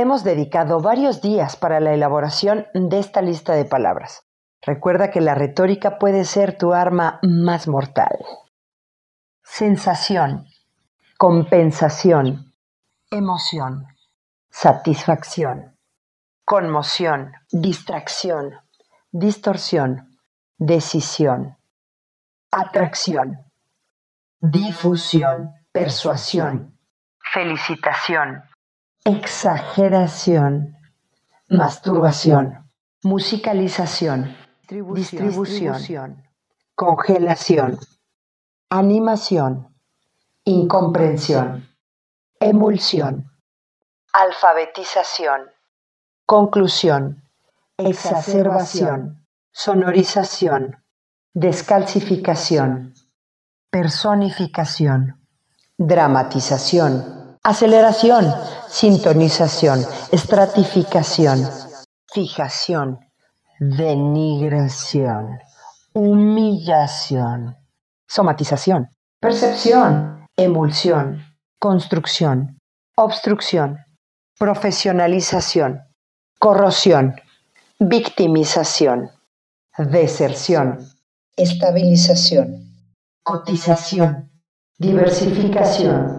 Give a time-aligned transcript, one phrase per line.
[0.00, 4.22] Hemos dedicado varios días para la elaboración de esta lista de palabras.
[4.62, 8.16] Recuerda que la retórica puede ser tu arma más mortal.
[9.42, 10.46] Sensación,
[11.16, 12.54] compensación,
[13.10, 13.88] emoción,
[14.50, 15.76] satisfacción,
[16.44, 18.52] conmoción, distracción,
[19.10, 20.20] distorsión,
[20.58, 21.58] decisión,
[22.52, 23.50] atracción,
[24.38, 26.78] difusión, persuasión,
[27.32, 28.44] felicitación,
[29.08, 30.76] exageración,
[31.48, 32.70] masturbación,
[33.02, 34.36] musicalización,
[34.94, 36.22] distribución,
[36.74, 37.78] congelación,
[38.68, 39.74] animación,
[40.44, 41.66] incomprensión,
[42.38, 43.30] emulsión,
[44.12, 45.40] alfabetización,
[46.26, 47.22] conclusión,
[47.78, 50.84] exacerbación, sonorización,
[51.32, 52.92] descalcificación,
[53.70, 55.26] personificación,
[55.78, 58.32] dramatización, aceleración,
[58.68, 61.48] sintonización, estratificación,
[62.12, 62.98] fijación,
[63.58, 65.38] denigración,
[65.92, 67.56] humillación,
[68.06, 68.88] somatización,
[69.20, 71.24] percepción, emulsión,
[71.58, 72.58] construcción,
[72.96, 73.78] obstrucción,
[74.38, 75.82] profesionalización,
[76.38, 77.16] corrosión,
[77.80, 79.10] victimización,
[79.78, 80.78] deserción,
[81.36, 82.72] estabilización,
[83.22, 84.30] cotización,
[84.78, 86.17] diversificación,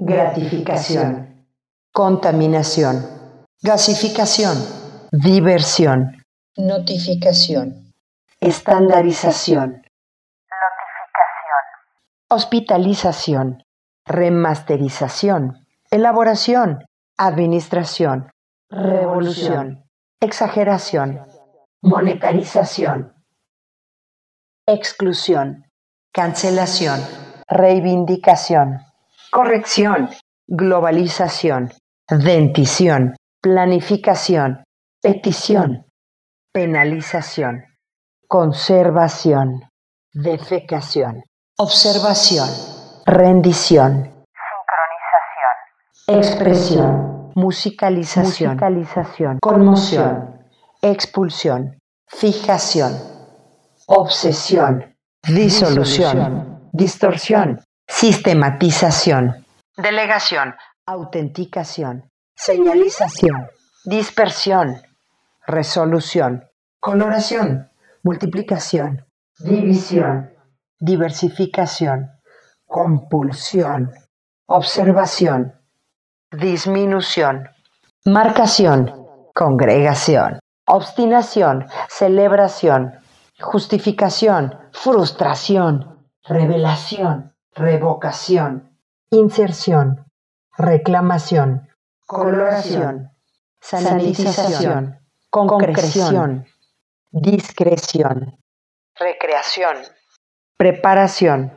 [0.00, 1.46] gratificación,
[1.92, 3.04] contaminación,
[3.62, 4.56] gasificación,
[5.12, 6.22] diversión,
[6.56, 7.92] notificación,
[8.40, 9.82] estandarización,
[10.62, 11.62] notificación,
[12.30, 13.62] hospitalización,
[14.06, 16.82] remasterización, elaboración,
[17.18, 18.30] administración,
[18.70, 19.84] revolución,
[20.18, 21.26] exageración,
[21.82, 23.12] monetarización,
[24.66, 25.66] exclusión,
[26.10, 27.00] cancelación,
[27.48, 28.89] reivindicación,
[29.30, 30.10] corrección,
[30.48, 31.70] globalización,
[32.08, 34.64] dentición, planificación,
[35.00, 35.86] petición,
[36.52, 37.64] penalización,
[38.26, 39.62] conservación,
[40.12, 41.22] defecación,
[41.58, 42.48] observación,
[43.06, 44.10] rendición,
[46.08, 48.58] expresión, musicalización,
[49.40, 50.40] conmoción,
[50.82, 52.92] expulsión, fijación,
[53.86, 57.60] obsesión, disolución, distorsión,
[58.00, 59.44] sistematización,
[59.76, 60.54] delegación,
[60.86, 63.50] autenticación, señalización,
[63.84, 64.80] dispersión,
[65.46, 66.48] resolución,
[66.80, 67.70] coloración,
[68.02, 69.04] multiplicación,
[69.40, 70.32] división,
[70.78, 72.08] diversificación,
[72.64, 73.92] compulsión,
[74.46, 75.60] observación,
[76.30, 77.50] disminución,
[78.06, 78.78] marcación,
[79.34, 82.94] congregación, obstinación, celebración,
[83.38, 88.78] justificación, frustración, revelación, revocación,
[89.10, 90.06] inserción,
[90.56, 91.68] reclamación,
[92.06, 93.10] coloración,
[93.60, 95.00] sanitización,
[95.30, 96.46] concreción,
[97.10, 98.38] discreción,
[98.96, 99.76] recreación,
[100.56, 101.52] preparación,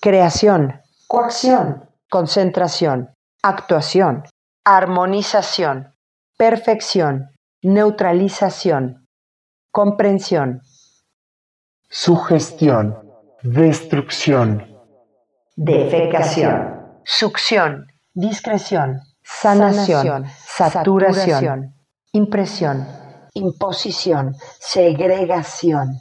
[0.00, 4.24] creación, coacción, concentración, actuación,
[4.64, 5.94] armonización,
[6.36, 7.30] perfección,
[7.62, 9.06] neutralización,
[9.70, 10.62] comprensión,
[11.88, 13.00] sugestión,
[13.42, 14.73] destrucción,
[15.56, 21.74] defecación, succión, discreción, sanación, saturación,
[22.12, 22.86] impresión,
[23.34, 26.00] imposición, segregación,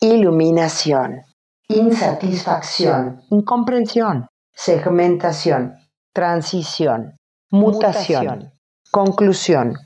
[0.00, 1.22] iluminación,
[1.68, 5.74] insatisfacción, incomprensión, segmentación,
[6.12, 7.16] transición,
[7.50, 8.52] mutación,
[8.90, 9.76] conclusión,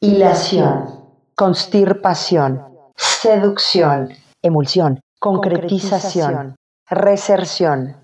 [0.00, 1.04] hilación,
[1.36, 2.64] constirpación,
[2.96, 4.08] seducción,
[4.42, 6.56] emulsión, concretización,
[6.88, 7.96] reserción,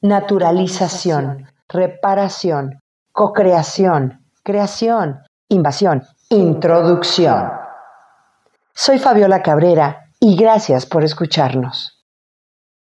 [0.00, 2.80] naturalización, reparación,
[3.12, 7.50] cocreación, creación, invasión, introducción.
[8.74, 11.97] Soy Fabiola Cabrera y gracias por escucharnos.